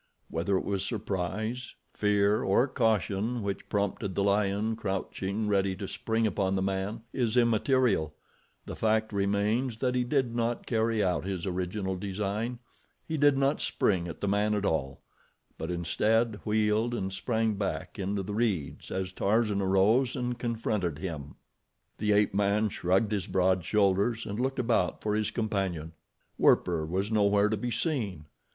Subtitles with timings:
[0.31, 6.25] Whether it was surprise, fear or caution which prompted the lion crouching ready to spring
[6.25, 11.95] upon the man, is immaterial—the fact remains that he did not carry out his original
[11.95, 12.57] design,
[13.07, 15.01] he did not spring at the man at all,
[15.59, 21.35] but, instead, wheeled and sprang back into the reeds as Tarzan arose and confronted him.
[21.99, 25.91] The ape man shrugged his broad shoulders and looked about for his companion.
[26.39, 28.25] Werper was nowhere to be seen.